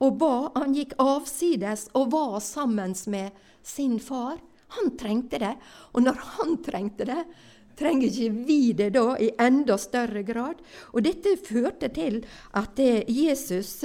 [0.00, 0.50] og ba.
[0.56, 3.30] Han gikk avsides og var sammen med
[3.62, 4.38] sin far.
[4.68, 5.56] Han trengte det.
[5.94, 7.24] Og når han trengte det,
[7.72, 10.60] Trenger ikke vi det da i enda større grad?
[10.92, 12.20] Og dette førte til
[12.52, 13.84] at Jesus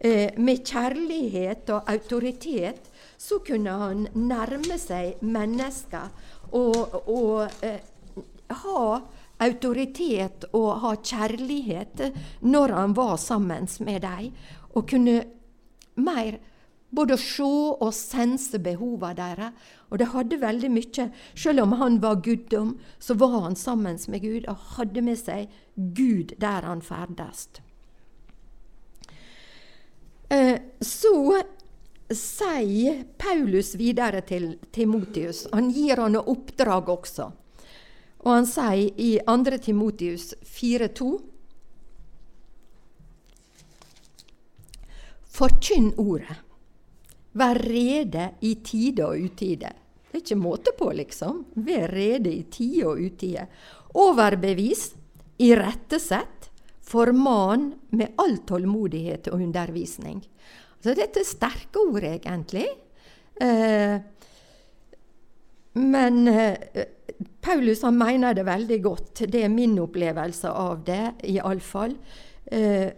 [0.00, 6.08] eh, med kjærlighet og autoritet så kunne han nærme seg mennesker
[6.56, 7.80] og, og eh,
[8.64, 8.84] ha
[9.40, 12.06] autoritet og ha kjærlighet
[12.40, 14.32] når han var sammen med dem,
[14.74, 15.22] og kunne
[15.96, 16.38] mer
[16.90, 19.52] både se og sense behovene deres.
[19.90, 24.20] Og det hadde veldig mye Selv om han var guddom, så var han sammen med
[24.20, 27.48] Gud og hadde med seg Gud der han ferdes.
[30.30, 31.42] Eh, så
[32.10, 37.26] sier Paulus videre til Timotius Han gir han oppdrag også.
[38.20, 39.58] Og han sier i 2.
[39.64, 41.10] Timotius 4,2
[45.30, 46.36] Forkynn ordet.
[47.32, 49.70] Vær rede i tide og utide.
[50.10, 51.44] Det er ikke måte på, liksom.
[51.54, 53.46] Vær rede i tide og utide.
[53.94, 54.90] Overbevis,
[55.40, 56.49] irettesett,
[56.90, 60.22] forman med all tålmodighet og undervisning.
[60.80, 62.66] Så dette er sterke ord, egentlig.
[63.40, 64.00] Eh,
[65.80, 66.86] men eh,
[67.40, 69.24] Paulus han mener det veldig godt.
[69.28, 71.94] Det er min opplevelse av det, iallfall.
[72.46, 72.88] Eh,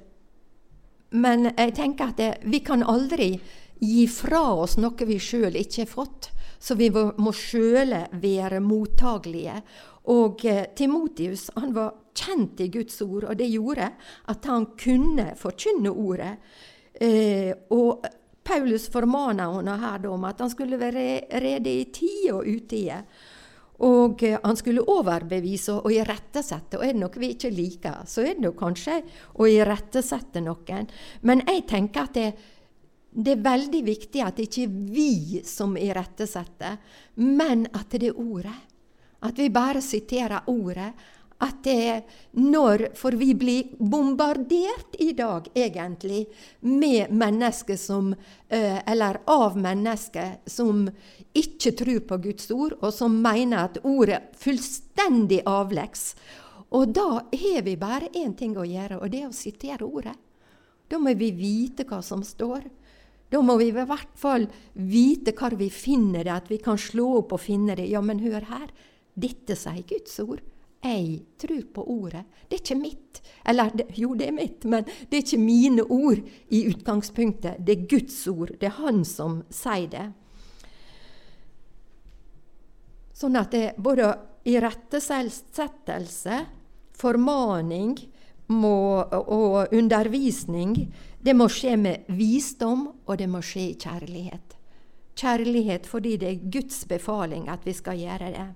[1.13, 3.35] men jeg tenker at det, vi kan aldri
[3.83, 6.31] gi fra oss noe vi sjøl ikke har fått.
[6.63, 9.59] Så vi må sjøle være mottagelige.
[10.11, 13.93] Og eh, Timotius han var kjent i Guds ord, og det gjorde
[14.33, 16.33] at han kunne forkynne ordet.
[16.95, 18.07] Eh, og
[18.43, 21.05] Paulus formana henne her om at han skulle være
[21.43, 22.99] rede i tide og utide.
[23.83, 26.81] Og eh, han skulle overbevise og irettesette.
[26.81, 28.99] Og er det noe vi ikke liker, så er det jo kanskje
[29.39, 30.91] å irettesette noen.
[31.23, 32.29] Men jeg tenker at det,
[33.13, 36.79] det er veldig viktig at det ikke er vi som irettesetter,
[37.23, 38.59] men at det er ordet.
[39.23, 40.93] At vi bare siterer ordet.
[41.43, 42.05] At det
[42.39, 46.27] når For vi blir bombardert i dag, egentlig,
[46.61, 48.13] med mennesker som
[48.49, 50.87] eh, Eller av mennesker som
[51.35, 56.13] ikke tror på Guds ord, og som mener at ordet fullstendig avleggs.
[56.73, 60.15] Og da har vi bare én ting å gjøre, og det er å sitere ordet.
[60.89, 62.65] Da må vi vite hva som står.
[63.33, 64.45] Da må vi i hvert fall
[64.77, 67.89] vite hvor vi finner det, at vi kan slå opp og finne det.
[67.89, 68.69] Ja, men hør her,
[69.15, 70.41] dette sier Guds ord.
[70.83, 72.25] Jeg tror på ordet.
[72.49, 73.21] Det er ikke mitt.
[73.47, 76.19] Eller jo, det er mitt, men det er ikke mine ord
[76.51, 77.61] i utgangspunktet.
[77.63, 78.51] Det er Guds ord.
[78.59, 80.09] Det er Han som sier det.
[83.15, 84.09] Sånn at det både
[84.51, 86.41] irettesettelse,
[86.99, 87.95] formaning
[88.51, 90.75] må, og undervisning
[91.23, 94.57] det må skje med visdom, og det må skje i kjærlighet.
[95.15, 98.49] Kjærlighet fordi det er Guds befaling at vi skal gjøre det.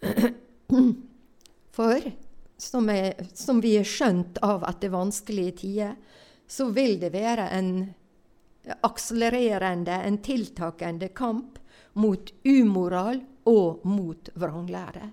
[1.76, 2.10] For
[2.56, 5.94] som, er, som vi er skjønt av at det er vanskelige tider,
[6.50, 7.72] så vil det være en
[8.84, 11.58] akselererende, en tiltakende kamp
[12.00, 15.10] mot umoral og mot vranglære.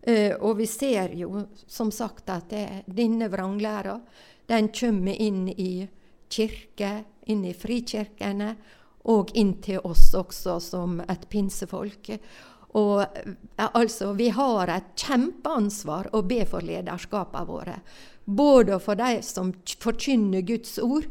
[0.00, 2.52] Uh, og vi ser jo som sagt at
[2.88, 3.98] denne vranglæra
[4.48, 5.86] den kommer inn i
[6.30, 8.54] kirke, inn i frikirkene,
[9.10, 12.10] og inn til oss også som et pinsefolk.
[12.78, 17.76] Og eh, altså, vi har et kjempeansvar å be for lederskapene våre.
[18.24, 19.50] Både for de som
[19.82, 21.08] forkynner Guds ord,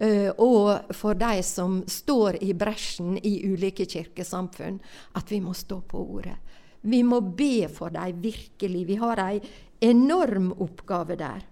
[0.00, 4.78] uh, og for de som står i bresjen i ulike kirkesamfunn.
[5.18, 6.38] At vi må stå på ordet.
[6.82, 8.86] Vi må be for dem virkelig.
[8.88, 9.42] Vi har ei
[9.82, 11.44] enorm oppgave der.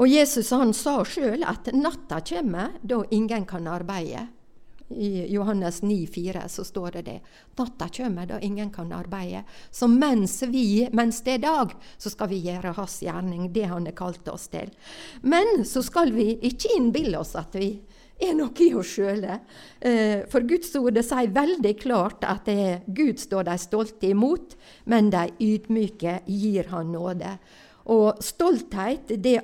[0.00, 4.30] Og Jesus han sa sjøl at natta kommer da ingen kan arbeide.
[4.96, 7.18] I Johannes 9, 4 så står det det.
[7.56, 9.44] Natta kommer da ingen kan arbeide.
[9.70, 13.86] Så mens vi, mens det er dag, så skal vi gjøre hans gjerning, det han
[13.88, 14.70] har kalt oss til.
[15.22, 17.74] Men så skal vi ikke innbille oss at vi
[18.22, 19.40] er noe i oss sjøle.
[19.80, 25.10] Eh, for Guds ord sier veldig klart at det Gud står de stolte imot, men
[25.12, 27.36] de ydmyke gir han nåde.
[27.90, 29.38] Og stolthet det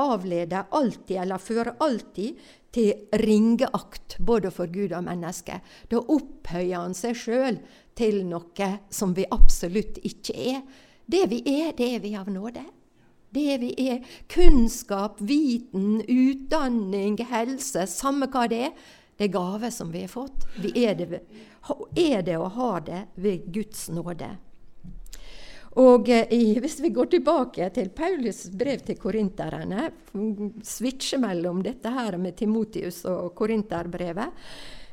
[0.00, 2.38] avleder alltid, eller fører alltid,
[2.74, 5.62] til ringeakt, både for Gud og mennesket.
[5.90, 7.60] Da opphøyer han seg sjøl
[7.94, 10.64] til noe som vi absolutt ikke er.
[11.06, 12.64] Det vi er, det er vi av nåde.
[13.34, 14.02] Det vi er.
[14.30, 18.76] Kunnskap, viten, utdanning, helse, samme hva det er.
[19.14, 20.46] Det er gave som vi har fått.
[20.58, 21.20] Vi er det,
[21.94, 24.32] er det og har det ved Guds nåde.
[25.80, 29.88] Og i, Hvis vi går tilbake til Paulus brev til korinterne,
[30.62, 34.44] switcher mellom dette her med Timotius og korinterbrevet,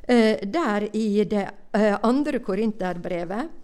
[0.08, 3.58] eh, der i det eh, andre korinterbrevet,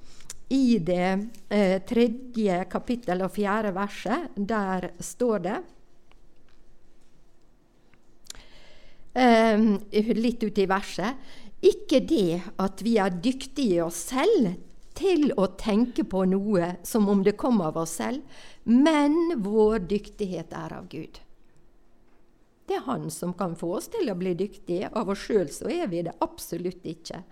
[0.49, 1.09] i det
[1.53, 5.59] eh, tredje kapittel og fjerde verset, der står det
[9.13, 9.67] eh,
[10.17, 14.55] Litt ute i verset Ikke det at vi er dyktige i oss selv
[14.99, 18.23] til å tenke på noe som om det kom av oss selv,
[18.65, 21.21] men vår dyktighet er av Gud.
[22.69, 24.91] Det er Han som kan få oss til å bli dyktige.
[24.93, 27.23] Av oss sjøl så er vi det absolutt ikke.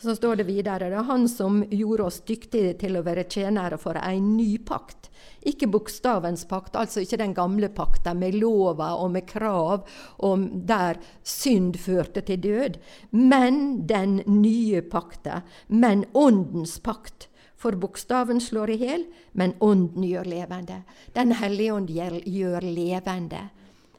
[0.00, 3.78] Så står det videre det er Han som gjorde oss dyktige til å være tjenere
[3.82, 5.08] for en ny pakt.
[5.42, 9.88] Ikke bokstavens pakt, altså ikke den gamle pakta med lover og med krav,
[10.22, 12.78] om der synd førte til død,
[13.10, 17.28] men den nye pakta, men åndens pakt.
[17.58, 20.82] For bokstaven slår i hjel, men ånden gjør levende.
[21.14, 23.48] Den hellige ånd gjør levende.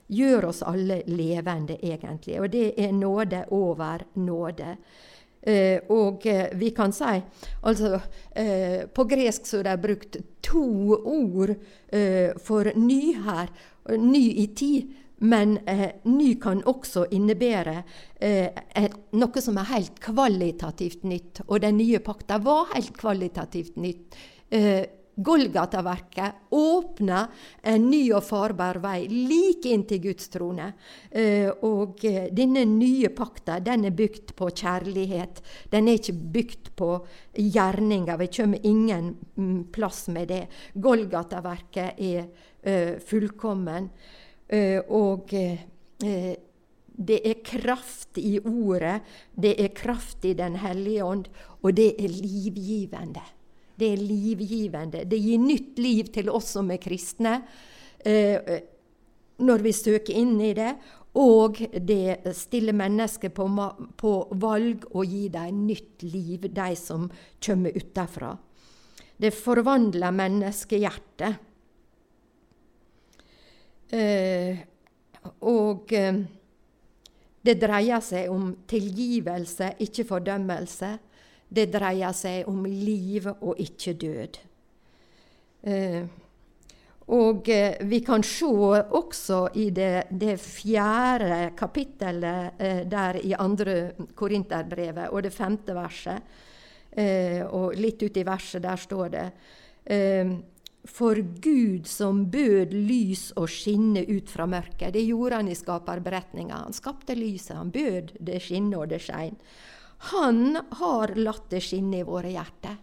[0.08, 2.40] Gjør oss alle levende, egentlig.
[2.40, 4.78] Og det er nåde over nåde.
[5.42, 7.14] Eh, og eh, vi kan si
[7.64, 7.94] altså
[8.36, 13.52] eh, På gresk så er det brukt to ord eh, for ny her.
[13.96, 14.90] Ny i tid.
[15.20, 17.82] Men eh, ny kan også innebære
[18.24, 21.44] eh, noe som er helt kvalitativt nytt.
[21.48, 24.20] Og den nye pakta var helt kvalitativt nytt.
[25.20, 27.28] Golgata-verket åpner
[27.68, 30.70] en ny og farbar vei like inn til Guds trone.
[31.12, 35.42] Uh, og uh, denne nye pakta den er bygd på kjærlighet.
[35.74, 36.92] Den er ikke bygd på
[37.36, 38.22] gjerninger.
[38.24, 40.46] Vi kommer ingen mm, plass med det.
[40.74, 43.92] Golgata-verket er uh, fullkommen.
[44.90, 45.30] og
[47.00, 48.96] det er kraft i ordet,
[49.38, 51.28] det er kraft i Den hellige ånd,
[51.62, 53.22] og det er livgivende.
[53.80, 55.06] Det er livgivende.
[55.08, 57.40] Det gir nytt liv til oss som er kristne,
[58.04, 58.60] eh,
[59.40, 60.74] når vi søker inn i det.
[61.20, 63.48] Og det stiller mennesker på,
[63.98, 67.08] på valg og gir dem nytt liv, de som
[67.42, 68.36] kommer utenfra.
[69.20, 71.46] Det forvandler menneskehjertet.
[73.90, 74.60] Eh,
[75.50, 76.22] og eh,
[77.42, 80.94] det dreier seg om tilgivelse, ikke fordømmelse.
[81.50, 84.42] Det dreier seg om liv og ikke død.
[85.70, 86.04] Eh,
[87.10, 93.96] og eh, vi kan se også i det, det fjerde kapittelet eh, der i andre
[94.16, 96.22] Korinterbrevet, og det femte verset,
[96.92, 99.26] eh, og litt ute i verset, der står det
[99.90, 100.36] eh,
[100.86, 104.94] For Gud som bød lys å skinne ut fra mørket.
[104.94, 106.62] Det gjorde han i skaperberetninga.
[106.68, 109.36] Han skapte lyset, han bød det skinne, og det skein.
[110.00, 112.78] Han har latt det skinne i våre hjerter.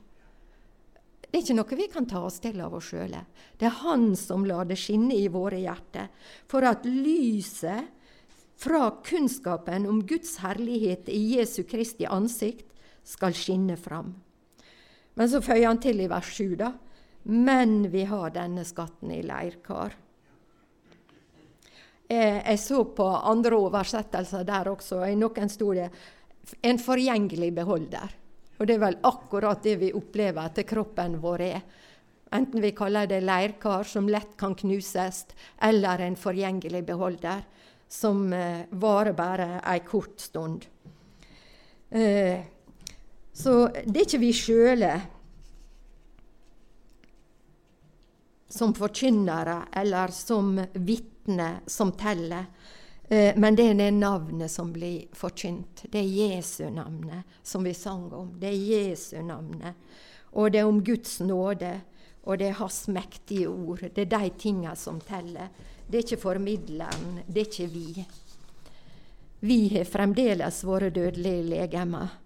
[1.26, 3.22] Det er ikke noe vi kan ta oss til av oss sjøle.
[3.58, 6.08] Det er Han som lar det skinne i våre hjerter,
[6.48, 7.92] for at lyset
[8.56, 12.72] fra kunnskapen om Guds herlighet i Jesu Kristi ansikt
[13.04, 14.14] skal skinne fram.
[15.16, 16.72] Men så føyer han til i vers 7, da.
[17.26, 19.96] Men vi har denne skatten i leirkar.
[22.08, 25.00] Eh, jeg så på andre oversettelser der også.
[25.08, 25.88] I noen sto det
[26.62, 28.14] en forgjengelig beholder.
[28.58, 31.60] Og det er vel akkurat det vi opplever at kroppen vår er.
[32.36, 35.26] Enten vi kaller det leirkar som lett kan knuses,
[35.62, 37.44] eller en forgjengelig beholder
[37.88, 40.66] som eh, varer bare ei kort stund.
[41.90, 42.40] Eh,
[43.36, 44.90] Så det er ikke vi sjøle
[48.48, 52.46] som forkynnere eller som vitner som teller.
[53.08, 55.84] Eh, men det er det navnet som blir forkynt.
[55.90, 58.32] Det er Jesu navnet som vi sang om.
[58.40, 59.74] Det er Jesu navnet.
[60.32, 61.72] Og det er om Guds nåde,
[62.26, 63.86] og det er Hans mektige ord.
[63.94, 65.48] Det er de tinga som teller.
[65.86, 68.06] Det er ikke formidleren, det er ikke vi.
[69.46, 72.22] Vi har fremdeles våre dødelige legemer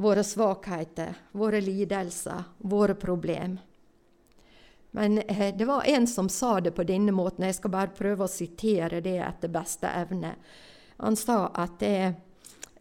[0.00, 3.58] våre svakheter, våre lidelser, våre problem.
[4.90, 8.26] Men eh, det var en som sa det på denne måten, jeg skal bare prøve
[8.26, 10.34] å sitere det etter beste evne.
[11.00, 12.14] Han sa at det,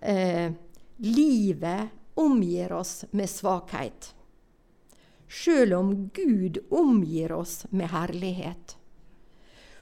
[0.01, 0.51] eh,
[0.97, 1.89] livet
[2.19, 4.13] omgir oss med svakhet,
[5.29, 8.75] sjøl om Gud omgir oss med herlighet.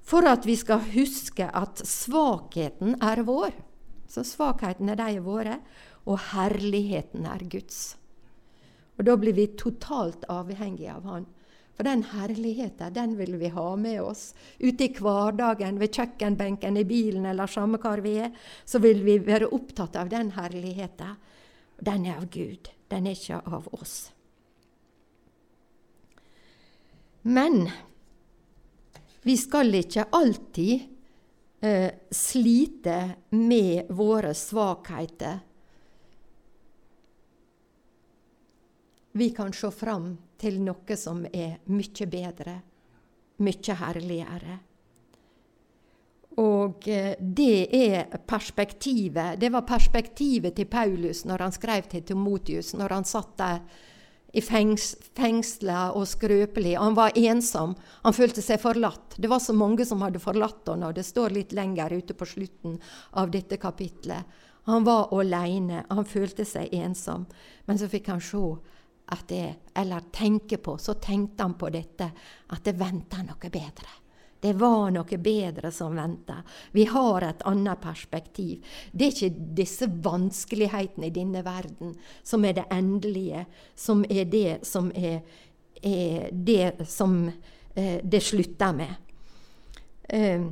[0.07, 3.55] For at vi skal huske at svakheten er vår.
[4.07, 5.57] Så svakheten er de våre,
[6.07, 7.97] og herligheten er Guds.
[8.97, 11.25] Og Da blir vi totalt avhengige av Han.
[11.78, 16.86] For den herligheten den vil vi ha med oss ute i hverdagen, ved kjøkkenbenken, i
[16.89, 18.32] bilen eller samme hvor vi er.
[18.65, 21.19] Så vil vi være opptatt av den herligheten.
[21.78, 23.97] Den er av Gud, den er ikke av oss.
[27.30, 27.67] Men
[29.28, 30.88] vi skal ikke alltid
[31.61, 32.97] eh, slite
[33.38, 35.43] med våre svakheter
[39.18, 42.55] vi kan se fram til noe som er mye bedre,
[43.41, 44.57] mye herligere.
[46.38, 49.39] Og eh, det er perspektivet.
[49.41, 53.61] Det var perspektivet til Paulus når han skrev til Timotius, når han satt der
[54.38, 56.76] i fengs, fengsla og skrøpelig.
[56.78, 57.74] Han var ensom.
[58.03, 59.15] Han følte seg forlatt.
[59.18, 62.28] Det var så mange som hadde forlatt ham, og det står litt lenger ute på
[62.28, 62.78] slutten
[63.18, 64.43] av dette kapitlet.
[64.68, 65.86] Han var aleine.
[65.89, 67.26] Han følte seg ensom.
[67.65, 68.43] Men så fikk han se
[69.10, 72.10] at det, eller tenker på, så tenkte han på dette,
[72.47, 73.93] at det venta noe bedre.
[74.39, 76.41] Det var noe bedre som venta.
[76.72, 78.66] Vi har et annet perspektiv.
[78.91, 83.45] Det er ikke disse vanskelighetene i denne verden som er det endelige,
[83.76, 85.24] som er det som er,
[85.82, 87.18] er det som
[87.74, 88.93] eh, det slutter med.
[90.03, 90.45] Eh,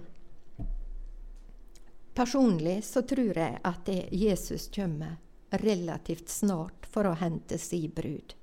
[2.16, 5.20] personlig så tror jeg at Jesus kommer
[5.62, 8.34] relativt snart for å hente si brud.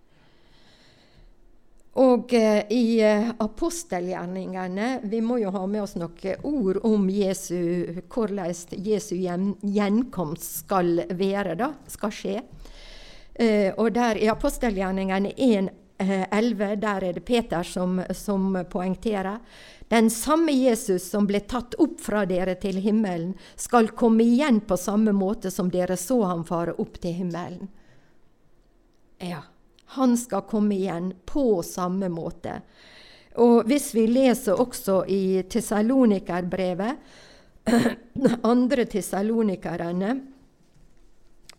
[2.00, 8.00] Og eh, i eh, apostelgjerningene Vi må jo ha med oss noen ord om Jesu,
[8.08, 12.38] hvordan Jesu gjenkomst skal være, da, skal skje.
[13.34, 15.68] Eh, og der i apostelgjerningene 1.11,
[16.00, 19.38] eh, der er det Peter som, som poengterer.
[19.92, 24.80] Den samme Jesus som ble tatt opp fra dere til himmelen, skal komme igjen på
[24.80, 27.68] samme måte som dere så ham fare opp til himmelen.
[29.20, 29.51] Ja.
[29.96, 32.60] Han skal komme igjen på samme måte.
[33.40, 36.98] Og hvis vi leser også i Tessalonikerbrevet,
[38.52, 40.12] andre tesalonikerne,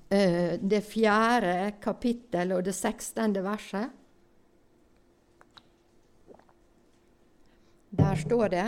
[0.10, 4.00] eh, det fjerde kapittel og det sekstende verset
[7.94, 8.66] Der står det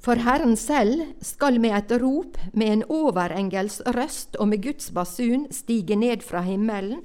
[0.00, 5.46] For Herren selv skal med et rop, med en overengels røst og med Guds basun
[5.52, 7.02] stige ned fra himmelen,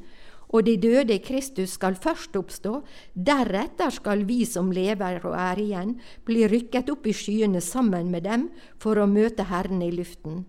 [0.51, 2.81] og de døde i Kristus skal først oppstå,
[3.15, 5.95] deretter skal vi som lever og er igjen,
[6.27, 8.49] bli rykket opp i skyene sammen med dem
[8.81, 10.43] for å møte Herren i luften.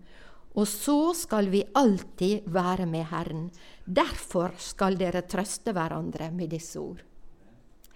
[0.53, 3.47] Og så skal vi alltid være med Herren.
[3.85, 7.01] Derfor skal dere trøste hverandre med disse ord.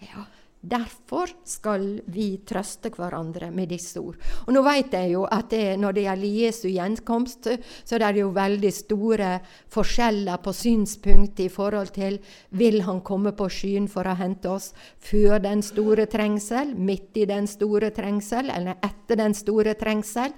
[0.01, 0.25] Ja,
[0.61, 4.17] Derfor skal vi trøste hverandre med disse ord.
[4.47, 7.49] Og Nå vet jeg jo at det, når det gjelder Jesu gjenkomst,
[7.85, 9.29] så er det jo veldig store
[9.73, 12.17] forskjeller på synspunkt i forhold til
[12.57, 17.27] vil han komme på skyen for å hente oss før den store trengsel, midt i
[17.29, 20.33] den store trengsel, eller etter den store trengsel.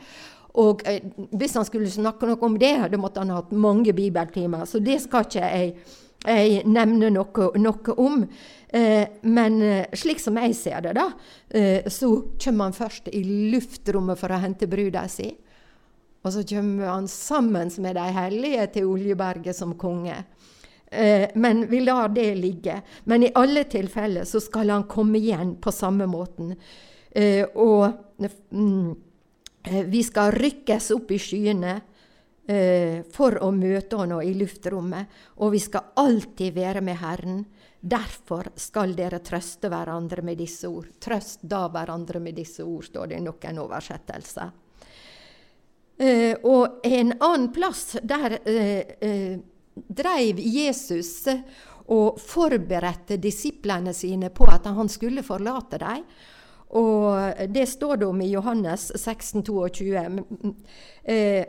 [0.60, 1.02] Og eh,
[1.32, 4.66] Hvis han skulle snakke noe om det, da måtte han ha hatt mange bibeltimer.
[4.66, 5.76] Så det skal ikke jeg,
[6.26, 8.24] jeg nevne noe, noe om.
[8.70, 11.08] Eh, men eh, slik som jeg ser det, da,
[11.50, 15.30] eh, så kommer han først i luftrommet for å hente bruda si.
[16.22, 20.18] Og så kommer han sammen med de hellige til Oljeberget som konge.
[21.40, 22.74] Men vi lar det ligge.
[23.06, 26.50] Men i alle tilfeller så skal han komme igjen på samme måten.
[27.62, 28.90] Og mm,
[29.94, 31.78] vi skal rykkes opp i skyene
[33.14, 35.22] for å møte han i luftrommet.
[35.40, 37.40] Og vi skal alltid være med Herren.
[37.80, 40.90] Derfor skal dere trøste hverandre med disse ord.
[41.00, 44.52] Trøst da hverandre med disse ord, står det i noen oversettelser.
[46.00, 49.40] Eh, og en annen plass, der eh, eh,
[49.76, 51.28] dreiv Jesus
[51.90, 56.04] og forberedte disiplene sine på at han skulle forlate dem.
[56.80, 59.96] Og det står det om i Johannes 16, 22.
[61.10, 61.46] Eh,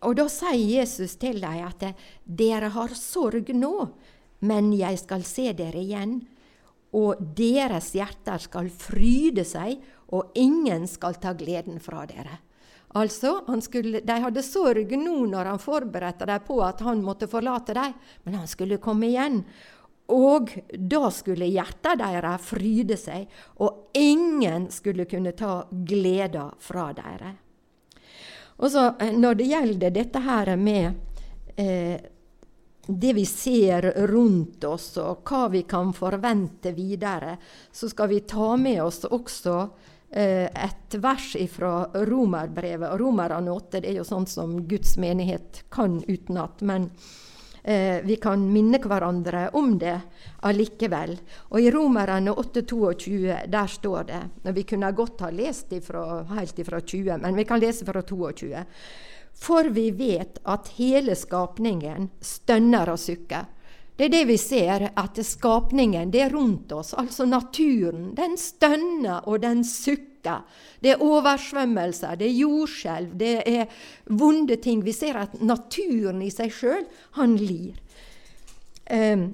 [0.00, 1.84] og da sier Jesus til dem at
[2.24, 3.74] dere har sorg nå,
[4.40, 6.20] men jeg skal se dere igjen.
[6.96, 9.78] Og deres hjerter skal fryde seg,
[10.10, 12.40] og ingen skal ta gleden fra dere.
[12.98, 17.76] Altså, skulle, De hadde sorg nå når han forberedte dem på at han måtte forlate
[17.76, 17.92] dem,
[18.24, 19.44] men han skulle komme igjen.
[20.10, 23.28] Og da skulle hjertet deres fryde seg,
[23.62, 27.36] og ingen skulle kunne ta gleda fra dere.
[28.60, 30.90] Og så eh, Når det gjelder dette her med
[31.56, 32.00] eh,
[32.98, 37.36] det vi ser rundt oss, og hva vi kan forvente videre,
[37.72, 39.56] så skal vi ta med oss også
[40.10, 42.96] eh, et vers fra Romerbrevet.
[43.00, 46.64] Romerne 8 det er jo sånn som Guds menighet kan utenat.
[46.66, 46.90] Men
[47.62, 49.98] eh, vi kan minne hverandre om det
[50.46, 51.16] allikevel.
[51.50, 54.24] Og i Romerne 8,22 der står det
[54.54, 58.66] Vi kunne godt ha lest ifra, helt ifra 20, men vi kan lese fra 22.
[59.40, 63.48] For vi vet at hele skapningen stønner og sukker.
[63.96, 69.26] Det er det vi ser, at skapningen, det er rundt oss, altså naturen, den stønner
[69.28, 70.46] og den sukker.
[70.80, 74.80] Det er oversvømmelser, det er jordskjelv, det er vonde ting.
[74.84, 77.76] Vi ser at naturen i seg sjøl, han lir.
[78.88, 79.26] Um,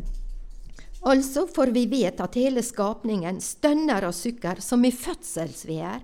[1.06, 6.02] altså, for vi vet at hele skapningen stønner og sukker som i fødselsvær,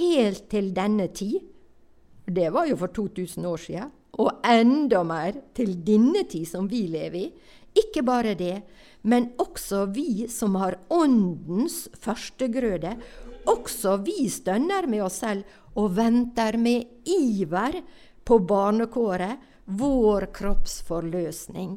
[0.00, 1.40] helt til denne tid.
[2.26, 3.90] Det var jo for 2000 år siden.
[4.20, 7.26] Og enda mer til denne tid som vi lever i.
[7.80, 8.62] Ikke bare det,
[9.06, 12.96] men også vi som har Åndens førstegrøde,
[13.48, 15.46] også vi stønner med oss selv
[15.78, 17.78] og venter med iver
[18.26, 19.38] på barnekåret,
[19.70, 21.76] vår kroppsforløsning.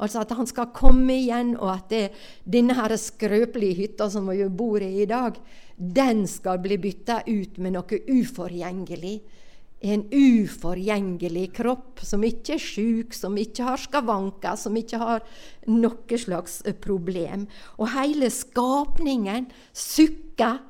[0.00, 2.16] Altså at han skal komme igjen, og at
[2.48, 5.36] denne skrøpelige hytta som vi bor i i dag,
[5.76, 9.18] den skal bli bytta ut med noe uforgjengelig
[9.84, 15.24] en uforgjengelig kropp som ikke er sjuk, som ikke har skavanker, som ikke har
[15.68, 17.44] noe slags eh, problem.
[17.76, 20.62] Og hele skapningen sukker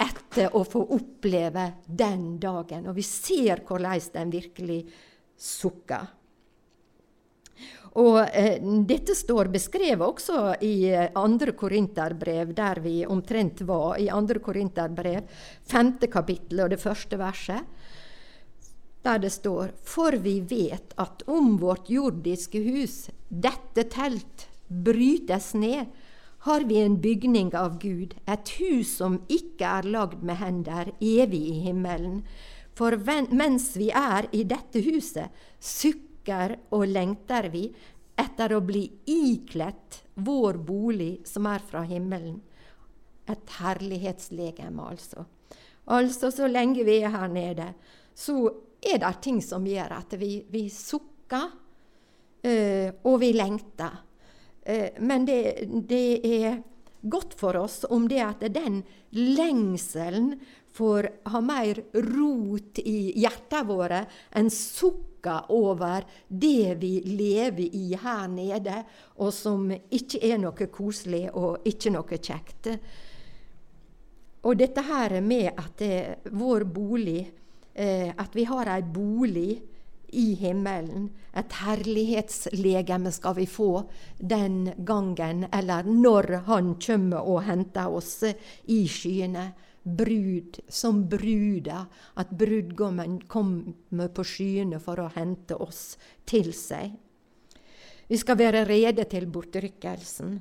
[0.00, 2.86] etter å få oppleve den dagen.
[2.88, 4.80] Og vi ser hvordan den virkelig
[5.40, 6.08] sukker.
[7.98, 13.98] Og eh, Dette står beskrevet også i eh, andre korinterbrev, der vi omtrent var.
[13.98, 15.26] I andre korinterbrev,
[15.66, 17.79] femte kapittel og det første verset
[19.02, 25.86] der det står For vi vet at om vårt jordiske hus, dette telt, brytes ned,
[26.40, 31.42] har vi en bygning av Gud, et hus som ikke er lagd med hender, evig
[31.50, 32.22] i himmelen.
[32.76, 32.96] For
[33.28, 35.28] mens vi er i dette huset,
[35.60, 37.66] sukker og lengter vi
[38.20, 42.40] etter å bli ikledt vår bolig som er fra himmelen.
[43.28, 45.26] Et herlighetslegeme, altså.
[45.90, 47.72] Altså, så lenge vi er her nede,
[48.16, 48.48] så
[48.80, 51.50] er det ting som gjør at vi, vi sukker,
[52.46, 54.00] uh, og vi lengter.
[54.64, 55.42] Uh, men det,
[55.88, 56.62] det, er
[57.00, 58.82] godt for oss om det at den
[59.16, 60.34] lengselen
[60.70, 64.00] får ha mer rot i hjertene våre
[64.36, 68.82] enn sukker over det vi lever i her nede,
[69.20, 72.70] og som ikke er noe koselig og ikke noe kjekt.
[74.40, 75.96] Og dette her med at det,
[76.32, 77.26] vår bolig
[77.80, 79.62] eh, at vi har ei bolig
[80.12, 81.08] i himmelen.
[81.36, 83.70] Et herlighetslegeme skal vi få
[84.18, 88.22] den gangen, eller når Han kommer og henter oss
[88.66, 89.52] i skyene.
[89.82, 91.86] Brud som bruda,
[92.20, 95.96] at brudgommen kommer på skyene for å hente oss
[96.28, 96.92] til seg.
[98.10, 100.36] Vi skal være rede til bortrykkelsen.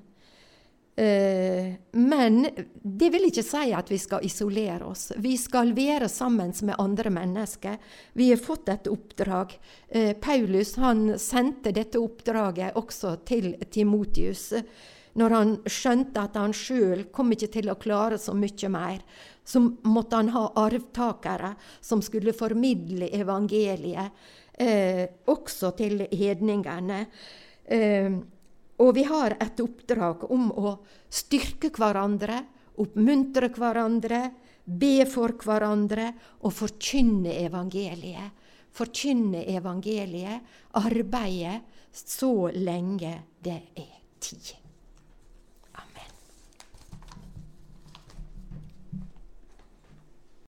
[0.99, 2.47] Eh, men
[2.83, 5.13] det vil ikke si at vi skal isolere oss.
[5.15, 7.77] Vi skal være sammen med andre mennesker.
[8.19, 9.53] Vi har fått et oppdrag.
[9.87, 14.49] Eh, Paulus han sendte dette oppdraget også til Timotius.
[15.15, 18.99] Når han skjønte at han sjøl kom ikke til å klare så mye mer,
[19.47, 24.19] så måtte han ha arvtakere som skulle formidle evangeliet,
[24.51, 26.99] eh, også til hedningene.
[27.63, 28.19] Eh,
[28.80, 30.77] og vi har et oppdrag om å
[31.11, 32.43] styrke hverandre,
[32.80, 34.21] oppmuntre hverandre,
[34.63, 36.11] be for hverandre
[36.45, 38.38] og forkynne evangeliet.
[38.80, 40.45] Forkynne evangeliet,
[40.80, 41.59] arbeide
[41.91, 44.59] så lenge det er tid.